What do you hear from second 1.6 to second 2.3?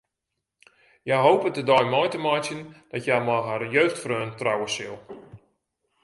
dei mei te